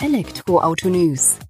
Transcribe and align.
Elektroauto 0.00 0.88
News. 0.88 1.40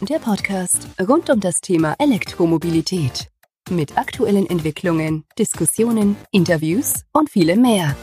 Der 0.00 0.18
Podcast 0.18 0.88
rund 1.08 1.30
um 1.30 1.38
das 1.38 1.60
Thema 1.60 1.94
Elektromobilität. 2.00 3.30
Mit 3.70 3.96
aktuellen 3.96 4.50
Entwicklungen, 4.50 5.24
Diskussionen, 5.38 6.16
Interviews 6.32 7.04
und 7.12 7.30
vielem 7.30 7.62
mehr. 7.62 7.94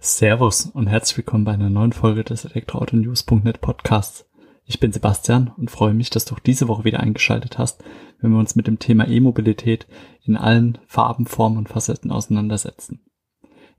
Servus 0.00 0.66
und 0.66 0.88
herzlich 0.88 1.18
willkommen 1.18 1.44
bei 1.44 1.52
einer 1.52 1.70
neuen 1.70 1.92
Folge 1.92 2.24
des 2.24 2.44
Elektroautonews.net 2.44 3.60
Podcasts. 3.60 4.26
Ich 4.64 4.80
bin 4.80 4.90
Sebastian 4.90 5.52
und 5.56 5.70
freue 5.70 5.94
mich, 5.94 6.10
dass 6.10 6.24
du 6.24 6.34
auch 6.34 6.40
diese 6.40 6.66
Woche 6.66 6.82
wieder 6.82 6.98
eingeschaltet 6.98 7.58
hast, 7.58 7.84
wenn 8.20 8.32
wir 8.32 8.40
uns 8.40 8.56
mit 8.56 8.66
dem 8.66 8.80
Thema 8.80 9.06
E-Mobilität 9.06 9.86
in 10.24 10.36
allen 10.36 10.78
Farben, 10.88 11.26
Formen 11.26 11.58
und 11.58 11.68
Facetten 11.68 12.10
auseinandersetzen. 12.10 13.07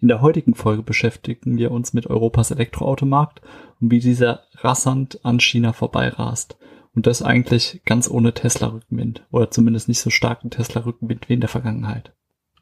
In 0.02 0.08
der 0.08 0.22
heutigen 0.22 0.56
Folge 0.56 0.82
beschäftigen 0.82 1.58
wir 1.58 1.72
uns 1.72 1.94
mit 1.94 2.08
Europas 2.08 2.52
Elektroautomarkt 2.52 3.42
und 3.82 3.92
wie 3.92 4.00
dieser 4.00 4.44
rasant 4.56 5.20
an 5.26 5.42
China 5.42 5.74
vorbeirast. 5.74 6.58
Und 6.96 7.06
das 7.06 7.22
eigentlich 7.22 7.82
ganz 7.86 8.10
ohne 8.10 8.34
Tesla-Rückenwind 8.34 9.28
oder 9.32 9.52
zumindest 9.52 9.90
nicht 9.90 10.00
so 10.00 10.10
starken 10.10 10.50
Tesla-Rückenwind 10.50 11.28
wie 11.28 11.34
in 11.34 11.42
der 11.42 11.50
Vergangenheit. 11.50 12.14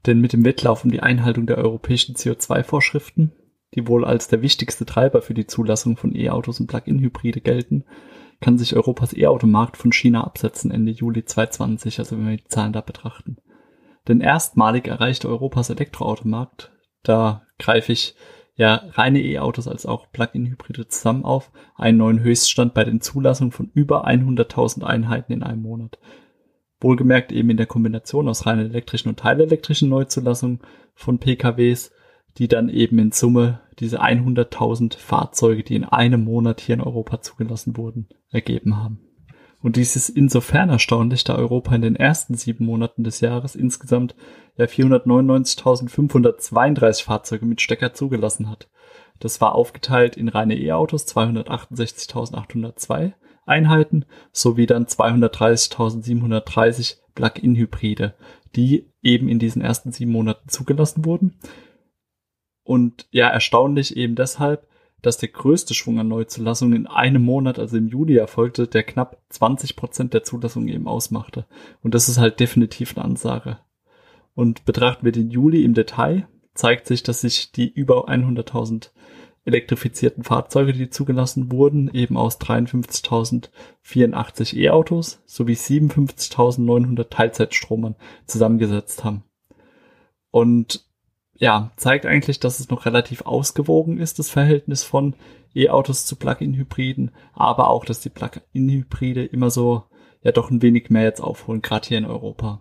Denn 0.05 0.19
mit 0.19 0.33
dem 0.33 0.45
Wettlauf 0.45 0.83
um 0.83 0.91
die 0.91 1.01
Einhaltung 1.01 1.45
der 1.45 1.57
europäischen 1.57 2.15
CO2-Vorschriften, 2.15 3.33
die 3.75 3.87
wohl 3.87 4.03
als 4.03 4.27
der 4.27 4.41
wichtigste 4.41 4.85
Treiber 4.85 5.21
für 5.21 5.33
die 5.33 5.47
Zulassung 5.47 5.95
von 5.95 6.15
E-Autos 6.15 6.59
und 6.59 6.67
Plug-in-Hybride 6.67 7.41
gelten, 7.41 7.83
kann 8.41 8.57
sich 8.57 8.75
Europas 8.75 9.13
E-Automarkt 9.13 9.77
von 9.77 9.91
China 9.91 10.23
absetzen 10.23 10.71
Ende 10.71 10.91
Juli 10.91 11.23
2020, 11.23 11.99
also 11.99 12.17
wenn 12.17 12.29
wir 12.29 12.37
die 12.37 12.45
Zahlen 12.45 12.73
da 12.73 12.81
betrachten. 12.81 13.37
Denn 14.07 14.21
erstmalig 14.21 14.87
erreichte 14.87 15.29
Europas 15.29 15.69
Elektroautomarkt 15.69 16.71
da 17.03 17.43
greife 17.59 17.91
ich 17.91 18.15
ja 18.55 18.83
reine 18.93 19.21
E-Autos 19.21 19.67
als 19.67 19.85
auch 19.85 20.11
Plug-in-Hybride 20.11 20.87
zusammen 20.87 21.23
auf, 21.23 21.51
einen 21.75 21.99
neuen 21.99 22.19
Höchststand 22.19 22.73
bei 22.73 22.83
den 22.83 23.01
Zulassungen 23.01 23.51
von 23.51 23.69
über 23.73 24.07
100.000 24.07 24.83
Einheiten 24.83 25.31
in 25.31 25.43
einem 25.43 25.61
Monat. 25.61 25.99
Wohlgemerkt 26.79 27.31
eben 27.31 27.49
in 27.49 27.57
der 27.57 27.65
Kombination 27.65 28.27
aus 28.27 28.45
rein 28.45 28.59
elektrischen 28.59 29.09
und 29.09 29.19
teilelektrischen 29.19 29.89
Neuzulassungen 29.89 30.59
von 30.93 31.19
PKWs, 31.19 31.91
die 32.37 32.47
dann 32.47 32.69
eben 32.69 32.99
in 32.99 33.11
Summe 33.11 33.61
diese 33.79 34.01
100.000 34.01 34.97
Fahrzeuge, 34.97 35.63
die 35.63 35.75
in 35.75 35.83
einem 35.83 36.23
Monat 36.23 36.61
hier 36.61 36.75
in 36.75 36.81
Europa 36.81 37.21
zugelassen 37.21 37.77
wurden, 37.77 38.09
ergeben 38.29 38.77
haben. 38.77 38.99
Und 39.61 39.75
dies 39.75 39.95
ist 39.95 40.09
insofern 40.09 40.69
erstaunlich, 40.69 41.23
da 41.23 41.33
Europa 41.35 41.73
in 41.73 41.81
den 41.81 41.95
ersten 41.95 42.35
sieben 42.35 42.65
Monaten 42.65 43.03
des 43.03 43.21
Jahres 43.21 43.55
insgesamt 43.55 44.13
ja 44.55 44.65
499.532 44.65 47.03
Fahrzeuge 47.03 47.45
mit 47.45 47.61
Stecker 47.61 47.93
zugelassen 47.93 48.49
hat. 48.49 48.69
Das 49.19 49.41
war 49.41 49.55
aufgeteilt 49.55 50.15
in 50.15 50.29
reine 50.29 50.55
E-Autos 50.55 51.07
268.802 51.07 53.13
Einheiten 53.47 54.05
sowie 54.31 54.67
dann 54.67 54.85
230.730 54.85 56.97
Plug-in-Hybride, 57.15 58.13
die 58.55 58.89
eben 59.01 59.27
in 59.27 59.39
diesen 59.39 59.61
ersten 59.61 59.91
sieben 59.91 60.11
Monaten 60.11 60.47
zugelassen 60.49 61.03
wurden. 61.05 61.39
Und 62.63 63.07
ja, 63.11 63.29
erstaunlich 63.29 63.95
eben 63.95 64.15
deshalb, 64.15 64.66
dass 65.01 65.17
der 65.17 65.29
größte 65.29 65.73
Schwung 65.73 65.99
an 65.99 66.07
Neuzulassungen 66.07 66.75
in 66.75 66.87
einem 66.87 67.23
Monat, 67.23 67.59
also 67.59 67.77
im 67.77 67.87
Juli, 67.87 68.17
erfolgte, 68.17 68.67
der 68.67 68.83
knapp 68.83 69.21
20 69.29 69.75
Prozent 69.75 70.13
der 70.13 70.23
Zulassungen 70.23 70.69
eben 70.69 70.87
ausmachte. 70.87 71.45
Und 71.81 71.93
das 71.93 72.09
ist 72.09 72.17
halt 72.17 72.39
definitiv 72.39 72.97
eine 72.97 73.05
Ansage. 73.05 73.59
Und 74.33 74.65
betrachten 74.65 75.05
wir 75.05 75.11
den 75.11 75.29
Juli 75.29 75.63
im 75.63 75.73
Detail, 75.73 76.27
zeigt 76.53 76.87
sich, 76.87 77.03
dass 77.03 77.21
sich 77.21 77.51
die 77.51 77.69
über 77.69 78.09
100.000 78.09 78.89
elektrifizierten 79.45 80.23
Fahrzeuge, 80.23 80.73
die 80.73 80.89
zugelassen 80.89 81.51
wurden, 81.51 81.89
eben 81.93 82.17
aus 82.17 82.41
53.084 82.41 84.57
E-Autos 84.57 85.21
sowie 85.25 85.53
57.900 85.53 87.09
Teilzeitstromern 87.09 87.95
zusammengesetzt 88.25 89.05
haben. 89.05 89.23
Und 90.31 90.86
ja, 91.39 91.71
zeigt 91.75 92.05
eigentlich, 92.05 92.39
dass 92.39 92.59
es 92.59 92.69
noch 92.69 92.85
relativ 92.85 93.21
ausgewogen 93.21 93.99
ist, 93.99 94.19
das 94.19 94.29
Verhältnis 94.29 94.83
von 94.83 95.13
E-Autos 95.55 96.05
zu 96.05 96.15
Plug-in-Hybriden, 96.15 97.11
aber 97.33 97.69
auch, 97.69 97.85
dass 97.85 98.01
die 98.01 98.09
Plug-in-Hybride 98.09 99.25
immer 99.25 99.51
so 99.51 99.83
ja 100.23 100.31
doch 100.31 100.49
ein 100.49 100.61
wenig 100.61 100.89
mehr 100.89 101.03
jetzt 101.03 101.21
aufholen, 101.21 101.61
gerade 101.61 101.87
hier 101.87 101.99
in 101.99 102.05
Europa. 102.05 102.59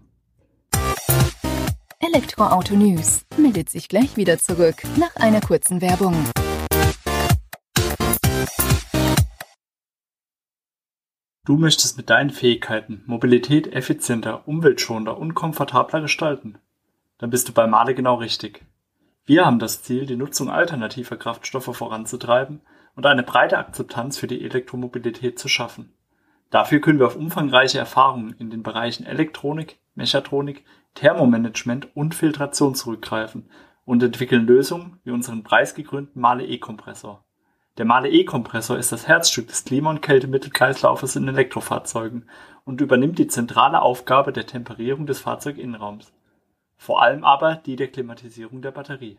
Elektroauto 1.99 2.75
News 2.75 3.25
meldet 3.39 3.71
sich 3.71 3.89
gleich 3.89 4.17
wieder 4.17 4.39
zurück 4.39 4.83
nach 4.99 5.17
einer 5.17 5.41
kurzen 5.41 5.81
Werbung. 5.81 6.15
Du 11.47 11.57
möchtest 11.57 11.97
mit 11.97 12.11
deinen 12.11 12.31
Fähigkeiten 12.31 13.03
Mobilität 13.07 13.73
effizienter, 13.73 14.47
umweltschonender 14.47 15.17
und 15.17 15.35
komfortabler 15.35 16.01
gestalten 16.03 16.59
dann 17.19 17.31
bist 17.31 17.49
du 17.49 17.53
bei 17.53 17.67
Male 17.67 17.95
genau 17.95 18.15
richtig. 18.15 18.65
Wir 19.25 19.45
haben 19.45 19.59
das 19.59 19.83
Ziel, 19.83 20.07
die 20.07 20.17
Nutzung 20.17 20.51
alternativer 20.51 21.17
Kraftstoffe 21.17 21.77
voranzutreiben 21.77 22.61
und 22.95 23.07
eine 23.07 23.23
breite 23.23 23.59
Akzeptanz 23.59 24.19
für 24.19 24.27
die 24.27 24.45
Elektromobilität 24.45 25.39
zu 25.39 25.49
schaffen. 25.49 25.93
Dafür 26.51 26.81
können 26.81 26.99
wir 26.99 27.07
auf 27.07 27.17
umfangreiche 27.17 27.79
Erfahrungen 27.79 28.35
in 28.39 28.51
den 28.51 28.63
Bereichen 28.63 29.05
Elektronik, 29.05 29.79
Mechatronik, 29.95 30.65
Thermomanagement 30.95 31.95
und 31.97 32.15
Filtration 32.15 32.75
zurückgreifen 32.75 33.51
und 33.85 34.03
entwickeln 34.03 34.47
Lösungen 34.47 35.01
wie 35.05 35.11
unseren 35.11 35.43
preisgekrönten 35.43 36.21
Male 36.21 36.47
E-Kompressor. 36.47 37.25
Der 37.79 37.85
Male 37.85 38.09
E-Kompressor 38.09 38.79
ist 38.79 38.93
das 38.93 39.07
Herzstück 39.07 39.49
des 39.49 39.65
Klima- 39.65 39.91
und 39.91 40.03
Kältemittelkreislaufes 40.03 41.17
in 41.17 41.29
Elektrofahrzeugen 41.29 42.29
und 42.65 42.81
übernimmt 42.81 43.19
die 43.19 43.27
zentrale 43.27 43.83
Aufgabe 43.83 44.33
der 44.33 44.47
Temperierung 44.47 45.07
des 45.07 45.21
Fahrzeuginnenraums 45.21 46.13
vor 46.77 47.03
allem 47.03 47.25
aber 47.25 47.57
die 47.57 47.75
der 47.77 47.89
Klimatisierung 47.89 48.63
der 48.63 48.71
Batterie. 48.71 49.19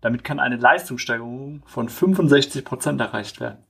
Damit 0.00 0.22
kann 0.24 0.40
eine 0.40 0.56
Leistungssteigerung 0.56 1.62
von 1.66 1.88
65 1.88 2.64
Prozent 2.64 3.00
erreicht 3.00 3.40
werden. 3.40 3.64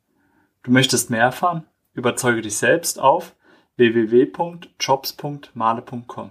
Du 0.62 0.70
möchtest 0.70 1.10
mehr 1.10 1.22
erfahren? 1.22 1.64
Überzeuge 1.92 2.40
dich 2.42 2.56
selbst 2.56 3.00
auf 3.00 3.34
www.jobs.male.com. 3.76 6.30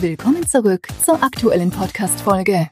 Willkommen 0.00 0.46
zurück 0.46 0.86
zur 1.02 1.20
aktuellen 1.22 1.70
Podcast-Folge. 1.70 2.68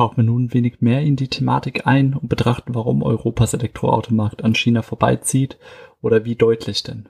tauchen 0.00 0.16
wir 0.16 0.24
nun 0.24 0.54
wenig 0.54 0.80
mehr 0.80 1.02
in 1.02 1.16
die 1.16 1.28
Thematik 1.28 1.86
ein 1.86 2.14
und 2.14 2.30
betrachten, 2.30 2.74
warum 2.74 3.02
Europas 3.02 3.52
Elektroautomarkt 3.52 4.42
an 4.42 4.54
China 4.54 4.80
vorbeizieht 4.80 5.58
oder 6.02 6.24
wie 6.24 6.36
deutlich 6.36 6.82
denn. 6.82 7.08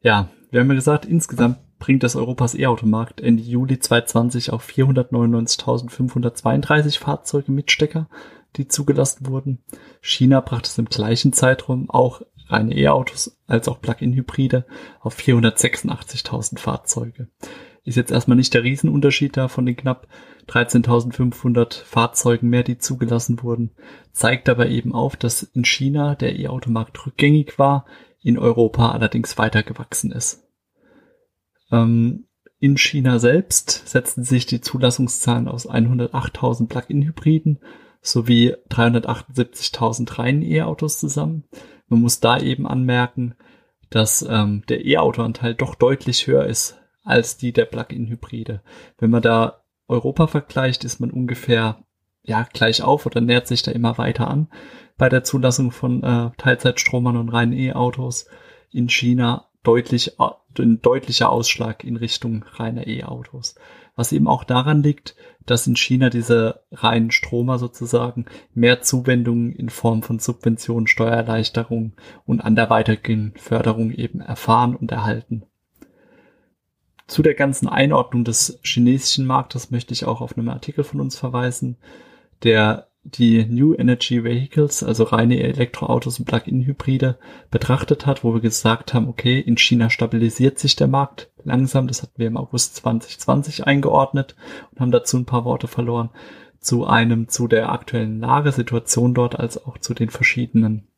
Ja, 0.00 0.30
wir 0.50 0.60
haben 0.60 0.68
ja 0.68 0.74
gesagt, 0.74 1.04
insgesamt 1.04 1.58
bringt 1.78 2.02
das 2.02 2.16
Europas 2.16 2.54
E-Automarkt 2.54 3.20
Ende 3.20 3.42
Juli 3.42 3.78
2020 3.78 4.50
auf 4.52 4.66
499.532 4.68 6.98
Fahrzeuge 6.98 7.52
mit 7.52 7.70
Stecker, 7.70 8.08
die 8.56 8.66
zugelassen 8.68 9.26
wurden. 9.26 9.62
China 10.00 10.40
brachte 10.40 10.68
es 10.68 10.78
im 10.78 10.86
gleichen 10.86 11.32
Zeitraum 11.32 11.88
auch 11.90 12.22
reine 12.48 12.76
E-Autos 12.76 13.38
als 13.46 13.68
auch 13.68 13.80
Plug-in-Hybride 13.80 14.66
auf 15.00 15.16
486.000 15.16 16.58
Fahrzeuge. 16.58 17.28
Ist 17.88 17.96
jetzt 17.96 18.10
erstmal 18.10 18.36
nicht 18.36 18.52
der 18.52 18.64
Riesenunterschied 18.64 19.34
da 19.34 19.48
von 19.48 19.64
den 19.64 19.74
knapp 19.74 20.08
13.500 20.48 21.84
Fahrzeugen 21.84 22.50
mehr, 22.50 22.62
die 22.62 22.76
zugelassen 22.76 23.42
wurden, 23.42 23.70
zeigt 24.12 24.50
aber 24.50 24.68
eben 24.68 24.94
auf, 24.94 25.16
dass 25.16 25.42
in 25.42 25.64
China 25.64 26.14
der 26.14 26.38
E-Automarkt 26.38 27.06
rückgängig 27.06 27.58
war, 27.58 27.86
in 28.20 28.36
Europa 28.36 28.90
allerdings 28.90 29.38
weiter 29.38 29.62
gewachsen 29.62 30.12
ist. 30.12 30.46
Ähm, 31.72 32.26
in 32.58 32.76
China 32.76 33.18
selbst 33.18 33.88
setzen 33.88 34.22
sich 34.22 34.44
die 34.44 34.60
Zulassungszahlen 34.60 35.48
aus 35.48 35.66
108.000 35.66 36.68
Plug-in-Hybriden 36.68 37.60
sowie 38.02 38.54
378.000 38.68 40.18
reinen 40.18 40.42
E-Autos 40.42 41.00
zusammen. 41.00 41.44
Man 41.86 42.02
muss 42.02 42.20
da 42.20 42.38
eben 42.38 42.66
anmerken, 42.66 43.34
dass 43.88 44.20
ähm, 44.28 44.62
der 44.68 44.84
E-Auto-Anteil 44.84 45.54
doch 45.54 45.74
deutlich 45.74 46.26
höher 46.26 46.44
ist 46.44 46.78
als 47.08 47.36
die 47.36 47.52
der 47.52 47.64
Plug-in-Hybride. 47.64 48.60
Wenn 48.98 49.10
man 49.10 49.22
da 49.22 49.62
Europa 49.88 50.26
vergleicht, 50.26 50.84
ist 50.84 51.00
man 51.00 51.10
ungefähr 51.10 51.78
ja 52.22 52.46
gleich 52.52 52.82
auf 52.82 53.06
oder 53.06 53.20
nähert 53.20 53.46
sich 53.46 53.62
da 53.62 53.70
immer 53.70 53.96
weiter 53.98 54.28
an 54.28 54.48
bei 54.98 55.08
der 55.08 55.24
Zulassung 55.24 55.70
von 55.70 56.02
äh, 56.02 56.30
Teilzeitstromern 56.36 57.16
und 57.16 57.30
reinen 57.30 57.54
E-Autos 57.54 58.26
in 58.70 58.88
China 58.88 59.46
deutlich 59.62 60.18
ein 60.58 60.82
deutlicher 60.82 61.30
Ausschlag 61.30 61.84
in 61.84 61.96
Richtung 61.96 62.44
reiner 62.54 62.86
E-Autos. 62.86 63.54
Was 63.94 64.12
eben 64.12 64.28
auch 64.28 64.44
daran 64.44 64.82
liegt, 64.82 65.14
dass 65.46 65.66
in 65.66 65.76
China 65.76 66.10
diese 66.10 66.62
reinen 66.72 67.10
Stromer 67.10 67.58
sozusagen 67.58 68.26
mehr 68.54 68.82
Zuwendungen 68.82 69.52
in 69.52 69.70
Form 69.70 70.02
von 70.02 70.18
Subventionen, 70.18 70.86
Steuererleichterungen 70.86 71.94
und 72.26 72.40
anderweitigen 72.40 73.34
Förderung 73.36 73.92
eben 73.92 74.20
erfahren 74.20 74.74
und 74.74 74.90
erhalten. 74.90 75.44
Zu 77.08 77.22
der 77.22 77.34
ganzen 77.34 77.68
Einordnung 77.68 78.22
des 78.22 78.60
chinesischen 78.62 79.26
Marktes 79.26 79.70
möchte 79.70 79.94
ich 79.94 80.04
auch 80.04 80.20
auf 80.20 80.36
einen 80.36 80.50
Artikel 80.50 80.84
von 80.84 81.00
uns 81.00 81.18
verweisen, 81.18 81.78
der 82.44 82.88
die 83.02 83.46
New 83.46 83.72
Energy 83.74 84.22
Vehicles, 84.22 84.82
also 84.82 85.04
reine 85.04 85.40
Elektroautos 85.42 86.18
und 86.18 86.26
Plug-in-Hybride, 86.26 87.18
betrachtet 87.50 88.04
hat, 88.04 88.24
wo 88.24 88.34
wir 88.34 88.42
gesagt 88.42 88.92
haben, 88.92 89.08
okay, 89.08 89.40
in 89.40 89.56
China 89.56 89.88
stabilisiert 89.88 90.58
sich 90.58 90.76
der 90.76 90.88
Markt 90.88 91.30
langsam. 91.44 91.88
Das 91.88 92.02
hatten 92.02 92.18
wir 92.18 92.26
im 92.26 92.36
August 92.36 92.76
2020 92.76 93.66
eingeordnet 93.66 94.36
und 94.70 94.80
haben 94.80 94.90
dazu 94.90 95.16
ein 95.16 95.24
paar 95.24 95.46
Worte 95.46 95.66
verloren 95.66 96.10
zu 96.60 96.86
einem, 96.86 97.28
zu 97.28 97.48
der 97.48 97.72
aktuellen 97.72 98.20
Lagesituation 98.20 99.14
dort, 99.14 99.40
als 99.40 99.64
auch 99.64 99.78
zu 99.78 99.94
den 99.94 100.10
verschiedenen 100.10 100.88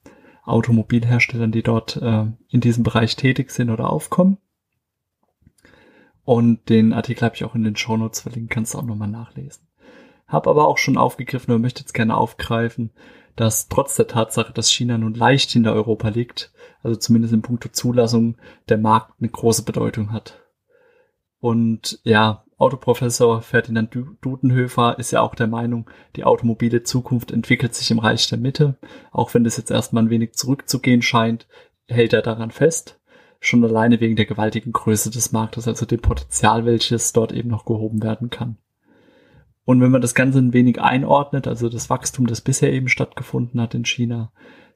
Automobilherstellern, 0.42 1.52
die 1.52 1.62
dort 1.62 1.96
äh, 2.02 2.24
in 2.48 2.60
diesem 2.60 2.82
Bereich 2.82 3.14
tätig 3.14 3.52
sind 3.52 3.70
oder 3.70 3.90
aufkommen. 3.90 4.38
Und 6.24 6.68
den 6.68 6.92
Artikel 6.92 7.24
habe 7.24 7.34
ich 7.34 7.44
auch 7.44 7.54
in 7.54 7.64
den 7.64 7.76
Shownotes 7.76 8.20
verlinkt, 8.20 8.50
kannst 8.50 8.74
du 8.74 8.78
auch 8.78 8.84
nochmal 8.84 9.08
nachlesen. 9.08 9.66
Hab 10.26 10.46
aber 10.46 10.68
auch 10.68 10.78
schon 10.78 10.96
aufgegriffen 10.96 11.50
oder 11.50 11.58
möchte 11.58 11.80
jetzt 11.80 11.94
gerne 11.94 12.16
aufgreifen, 12.16 12.90
dass 13.36 13.68
trotz 13.68 13.96
der 13.96 14.06
Tatsache, 14.06 14.52
dass 14.52 14.70
China 14.70 14.98
nun 14.98 15.14
leicht 15.14 15.50
hinter 15.50 15.72
Europa 15.72 16.08
liegt, 16.08 16.52
also 16.82 16.96
zumindest 16.96 17.34
in 17.34 17.42
puncto 17.42 17.70
Zulassung, 17.70 18.36
der 18.68 18.78
Markt 18.78 19.14
eine 19.18 19.30
große 19.30 19.64
Bedeutung 19.64 20.12
hat. 20.12 20.40
Und 21.40 22.00
ja, 22.04 22.44
Autoprofessor 22.58 23.40
Ferdinand 23.40 23.96
Dudenhöfer 24.20 24.98
ist 24.98 25.12
ja 25.12 25.22
auch 25.22 25.34
der 25.34 25.46
Meinung, 25.46 25.88
die 26.16 26.24
automobile 26.24 26.82
Zukunft 26.82 27.30
entwickelt 27.30 27.74
sich 27.74 27.90
im 27.90 27.98
Reich 27.98 28.28
der 28.28 28.38
Mitte. 28.38 28.76
Auch 29.10 29.32
wenn 29.32 29.44
das 29.44 29.56
jetzt 29.56 29.70
erstmal 29.70 30.04
ein 30.04 30.10
wenig 30.10 30.34
zurückzugehen 30.34 31.00
scheint, 31.00 31.48
hält 31.88 32.12
er 32.12 32.20
daran 32.20 32.50
fest. 32.50 32.99
Schon 33.40 33.64
alleine 33.64 34.00
wegen 34.00 34.16
der 34.16 34.26
gewaltigen 34.26 34.72
Größe 34.72 35.10
des 35.10 35.32
Marktes, 35.32 35.66
also 35.66 35.86
dem 35.86 36.00
Potenzial, 36.00 36.66
welches 36.66 37.12
dort 37.12 37.32
eben 37.32 37.48
noch 37.48 37.64
gehoben 37.64 38.02
werden 38.02 38.30
kann. 38.30 38.58
Und 39.64 39.80
wenn 39.80 39.90
man 39.90 40.02
das 40.02 40.14
Ganze 40.14 40.38
ein 40.38 40.52
wenig 40.52 40.80
einordnet, 40.80 41.46
also 41.46 41.68
das 41.68 41.90
Wachstum, 41.90 42.26
das 42.26 42.40
bisher 42.40 42.72
eben 42.72 42.88
stattgefunden 42.88 43.60
hat 43.60 43.74
in 43.74 43.84
China, 43.84 44.32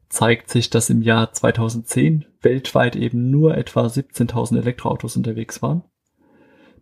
zeigt 0.09 0.49
sich, 0.49 0.71
dass 0.71 0.91
im 0.91 1.03
Jahr 1.03 1.33
2010 1.33 2.25
weltweit 2.41 2.97
eben 2.97 3.31
nur 3.31 3.57
etwa 3.57 3.87
17.000 3.87 4.59
Elektroautos 4.59 5.17
unterwegs 5.17 5.63
waren. 5.63 5.83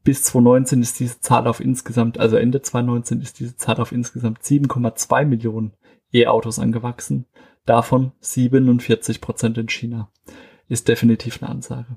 Bis 0.04 0.24
2019 0.24 0.82
ist 0.82 1.00
diese 1.00 1.20
Zahl 1.20 1.46
auf 1.46 1.60
insgesamt, 1.60 2.18
also 2.18 2.36
Ende 2.36 2.60
2019 2.60 3.20
ist 3.20 3.40
diese 3.40 3.56
Zahl 3.56 3.80
auf 3.80 3.92
insgesamt 3.92 4.40
7,2 4.40 5.24
Millionen 5.24 5.72
E-Autos 6.12 6.58
angewachsen. 6.58 7.26
Davon 7.64 8.12
47 8.20 9.20
Prozent 9.20 9.58
in 9.58 9.68
China. 9.68 10.10
Ist 10.68 10.88
definitiv 10.88 11.42
eine 11.42 11.50
Ansage. 11.50 11.96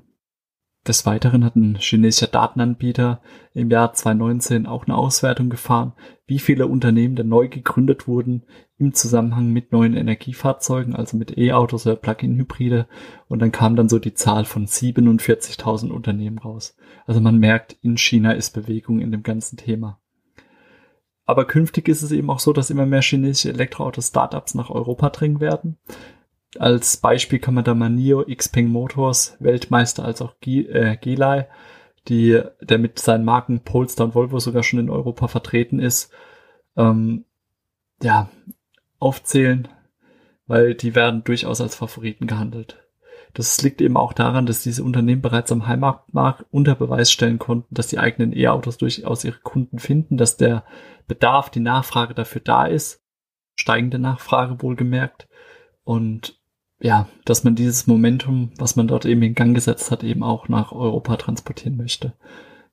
Des 0.86 1.04
Weiteren 1.04 1.44
hat 1.44 1.56
ein 1.56 1.76
chinesischer 1.80 2.28
Datenanbieter 2.28 3.20
im 3.54 3.70
Jahr 3.70 3.92
2019 3.92 4.66
auch 4.66 4.86
eine 4.86 4.96
Auswertung 4.96 5.50
gefahren, 5.50 5.94
wie 6.26 6.38
viele 6.38 6.68
Unternehmen 6.68 7.16
denn 7.16 7.28
neu 7.28 7.48
gegründet 7.48 8.06
wurden 8.06 8.44
im 8.78 8.94
Zusammenhang 8.94 9.52
mit 9.52 9.72
neuen 9.72 9.94
Energiefahrzeugen, 9.94 10.94
also 10.94 11.16
mit 11.16 11.36
E-Autos 11.36 11.86
oder 11.86 11.96
Plug-in-Hybride. 11.96 12.86
Und 13.26 13.40
dann 13.40 13.50
kam 13.50 13.74
dann 13.74 13.88
so 13.88 13.98
die 13.98 14.14
Zahl 14.14 14.44
von 14.44 14.66
47.000 14.66 15.90
Unternehmen 15.90 16.38
raus. 16.38 16.76
Also 17.06 17.20
man 17.20 17.38
merkt, 17.38 17.76
in 17.82 17.96
China 17.96 18.32
ist 18.32 18.50
Bewegung 18.50 19.00
in 19.00 19.10
dem 19.10 19.24
ganzen 19.24 19.56
Thema. 19.56 19.98
Aber 21.24 21.46
künftig 21.46 21.88
ist 21.88 22.02
es 22.02 22.12
eben 22.12 22.30
auch 22.30 22.38
so, 22.38 22.52
dass 22.52 22.70
immer 22.70 22.86
mehr 22.86 23.02
chinesische 23.02 23.48
Elektroauto-Startups 23.48 24.54
nach 24.54 24.70
Europa 24.70 25.10
drängen 25.10 25.40
werden. 25.40 25.78
Als 26.58 26.96
Beispiel 26.96 27.38
kann 27.38 27.54
man 27.54 27.64
da 27.64 27.74
mal 27.74 27.90
NIO, 27.90 28.24
Xpeng 28.24 28.68
Motors, 28.68 29.36
Weltmeister 29.40 30.04
als 30.04 30.22
auch 30.22 30.38
G 30.40 30.62
äh, 30.62 30.96
die, 32.08 32.40
der 32.60 32.78
mit 32.78 32.98
seinen 32.98 33.24
Marken 33.24 33.60
Polestar 33.60 34.06
und 34.06 34.14
Volvo 34.14 34.38
sogar 34.38 34.62
schon 34.62 34.78
in 34.78 34.90
Europa 34.90 35.28
vertreten 35.28 35.80
ist, 35.80 36.12
ähm, 36.76 37.24
ja, 38.02 38.30
aufzählen, 38.98 39.68
weil 40.46 40.74
die 40.74 40.94
werden 40.94 41.24
durchaus 41.24 41.60
als 41.60 41.74
Favoriten 41.74 42.26
gehandelt. 42.26 42.78
Das 43.34 43.60
liegt 43.62 43.82
eben 43.82 43.98
auch 43.98 44.14
daran, 44.14 44.46
dass 44.46 44.62
diese 44.62 44.82
Unternehmen 44.82 45.20
bereits 45.20 45.52
am 45.52 45.66
Heimatmarkt 45.66 46.46
unter 46.50 46.74
Beweis 46.74 47.12
stellen 47.12 47.38
konnten, 47.38 47.74
dass 47.74 47.88
die 47.88 47.98
eigenen 47.98 48.34
E-Autos 48.34 48.78
durchaus 48.78 49.24
ihre 49.24 49.40
Kunden 49.40 49.78
finden, 49.78 50.16
dass 50.16 50.38
der 50.38 50.64
Bedarf, 51.06 51.50
die 51.50 51.60
Nachfrage 51.60 52.14
dafür 52.14 52.40
da 52.40 52.64
ist, 52.64 53.02
steigende 53.54 53.98
Nachfrage 53.98 54.62
wohlgemerkt. 54.62 55.28
Und 55.86 56.36
ja, 56.80 57.08
dass 57.24 57.44
man 57.44 57.54
dieses 57.54 57.86
Momentum, 57.86 58.50
was 58.58 58.74
man 58.74 58.88
dort 58.88 59.06
eben 59.06 59.22
in 59.22 59.36
Gang 59.36 59.54
gesetzt 59.54 59.92
hat, 59.92 60.02
eben 60.02 60.24
auch 60.24 60.48
nach 60.48 60.72
Europa 60.72 61.16
transportieren 61.16 61.76
möchte. 61.76 62.12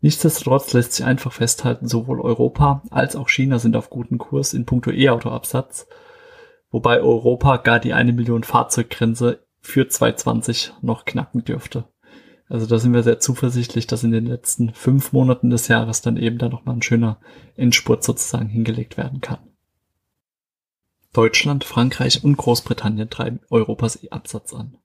Nichtsdestotrotz 0.02 0.74
lässt 0.74 0.94
sich 0.94 1.06
einfach 1.06 1.32
festhalten, 1.32 1.88
sowohl 1.88 2.20
Europa 2.20 2.82
als 2.90 3.16
auch 3.16 3.30
China 3.30 3.60
sind 3.60 3.76
auf 3.76 3.92
guten 3.92 4.18
Kurs 4.18 4.56
in 4.56 4.66
puncto 4.66 4.90
E-Auto-Absatz, 4.90 5.88
wobei 6.72 7.02
Europa 7.02 7.58
gar 7.58 7.80
die 7.80 7.94
eine 7.94 8.14
Million 8.14 8.44
Fahrzeuggrenze 8.44 9.46
für 9.62 9.88
2020 9.88 10.74
noch 10.82 11.06
knacken 11.06 11.46
dürfte. 11.46 11.86
Also 12.50 12.66
da 12.66 12.80
sind 12.80 12.94
wir 12.94 13.04
sehr 13.04 13.20
zuversichtlich, 13.20 13.86
dass 13.86 14.04
in 14.04 14.12
den 14.12 14.26
letzten 14.26 14.74
fünf 14.74 15.14
Monaten 15.14 15.52
des 15.52 15.68
Jahres 15.68 16.02
dann 16.02 16.18
eben 16.18 16.40
da 16.40 16.50
nochmal 16.50 16.76
ein 16.76 16.82
schöner 16.82 17.20
Endspurt 17.56 18.04
sozusagen 18.04 18.50
hingelegt 18.50 18.98
werden 18.98 19.22
kann. 19.22 19.53
Deutschland, 21.14 21.64
Frankreich 21.64 22.24
und 22.24 22.38
Großbritannien 22.38 23.10
treiben 23.10 23.40
Europas 23.50 24.04
E-Absatz 24.04 24.54
an. 24.54 24.78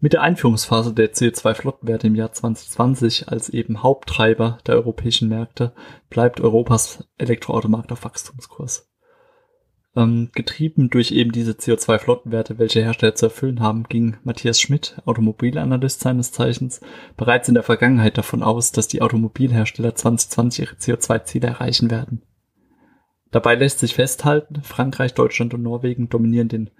Mit 0.00 0.12
der 0.12 0.22
Einführungsphase 0.22 0.94
der 0.94 1.12
CO2-Flottenwerte 1.12 2.06
im 2.06 2.14
Jahr 2.14 2.32
2020 2.32 3.28
als 3.28 3.48
eben 3.48 3.82
Haupttreiber 3.82 4.58
der 4.66 4.76
europäischen 4.76 5.28
Märkte 5.28 5.74
bleibt 6.08 6.40
Europas 6.40 7.04
Elektroautomarkt 7.18 7.90
auf 7.92 8.04
Wachstumskurs. 8.04 8.88
Ähm, 9.96 10.30
getrieben 10.32 10.90
durch 10.90 11.10
eben 11.10 11.32
diese 11.32 11.52
CO2-Flottenwerte, 11.52 12.58
welche 12.58 12.80
Hersteller 12.80 13.16
zu 13.16 13.26
erfüllen 13.26 13.58
haben, 13.58 13.84
ging 13.88 14.16
Matthias 14.22 14.60
Schmidt, 14.60 14.96
Automobilanalyst 15.04 15.98
seines 15.98 16.30
Zeichens, 16.30 16.80
bereits 17.16 17.48
in 17.48 17.54
der 17.54 17.64
Vergangenheit 17.64 18.16
davon 18.16 18.44
aus, 18.44 18.70
dass 18.70 18.86
die 18.86 19.02
Automobilhersteller 19.02 19.96
2020 19.96 20.64
ihre 20.64 20.76
CO2-Ziele 20.76 21.48
erreichen 21.48 21.90
werden. 21.90 22.22
Dabei 23.30 23.54
lässt 23.54 23.78
sich 23.78 23.94
festhalten, 23.94 24.62
Frankreich, 24.62 25.14
Deutschland 25.14 25.52
und 25.54 25.62
Norwegen 25.62 26.08
dominieren 26.08 26.48
den 26.48 26.70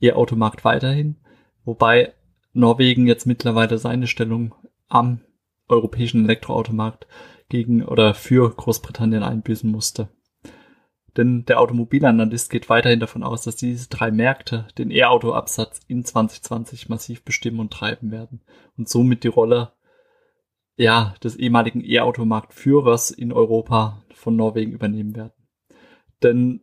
E-Automarkt 0.00 0.64
weiterhin, 0.64 1.16
wobei 1.64 2.14
Norwegen 2.52 3.06
jetzt 3.06 3.26
mittlerweile 3.26 3.78
seine 3.78 4.06
Stellung 4.06 4.54
am 4.88 5.20
europäischen 5.68 6.24
Elektroautomarkt 6.24 7.06
gegen 7.48 7.84
oder 7.84 8.14
für 8.14 8.50
Großbritannien 8.50 9.22
einbüßen 9.22 9.70
musste. 9.70 10.08
Denn 11.16 11.44
der 11.46 11.60
Automobilanalyst 11.60 12.48
geht 12.48 12.68
weiterhin 12.68 13.00
davon 13.00 13.22
aus, 13.22 13.42
dass 13.42 13.56
diese 13.56 13.88
drei 13.88 14.10
Märkte 14.10 14.68
den 14.78 14.90
E-Auto-Absatz 14.90 15.80
in 15.88 16.04
2020 16.04 16.88
massiv 16.88 17.24
bestimmen 17.24 17.60
und 17.60 17.72
treiben 17.72 18.10
werden 18.10 18.42
und 18.76 18.88
somit 18.88 19.24
die 19.24 19.28
Rolle 19.28 19.72
ja, 20.76 21.14
des 21.24 21.34
ehemaligen 21.34 21.82
E-Automarktführers 21.84 23.10
in 23.10 23.32
Europa 23.32 24.04
von 24.14 24.36
Norwegen 24.36 24.72
übernehmen 24.72 25.16
werden. 25.16 25.32
Denn 26.22 26.62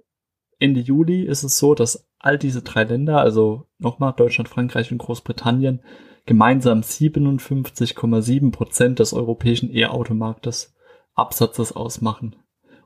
Ende 0.60 0.80
Juli 0.80 1.24
ist 1.24 1.44
es 1.44 1.58
so, 1.58 1.76
dass 1.76 2.08
all 2.20 2.38
diese 2.38 2.62
drei 2.62 2.84
Länder, 2.84 3.20
also 3.20 3.68
nochmal 3.78 4.14
Deutschland, 4.14 4.48
Frankreich 4.50 4.92
und 4.92 4.98
Großbritannien, 4.98 5.82
gemeinsam 6.26 6.82
57,7 6.82 8.52
Prozent 8.52 9.00
des 9.00 9.14
europäischen 9.14 9.74
E-Automarktes 9.74 10.76
Absatzes 11.14 11.72
ausmachen. 11.74 12.36